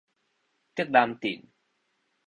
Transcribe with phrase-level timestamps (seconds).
[0.75, 1.43] 竹南鎮